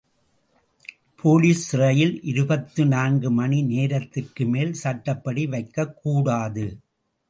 [1.23, 6.67] Police சிறையில் இருபத்து நான்கு மணி நேரத்திற்குமேல் சட்டப்படி வைக்கக்கூடாது.